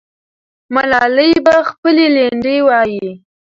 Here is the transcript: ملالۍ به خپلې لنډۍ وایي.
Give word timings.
ملالۍ 0.73 1.31
به 1.45 1.55
خپلې 1.69 2.05
لنډۍ 2.15 2.57
وایي. 2.67 3.09